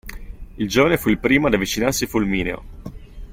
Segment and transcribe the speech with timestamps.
[0.55, 2.63] Il giovane fu il primo ad avvicinarsi fulmineo.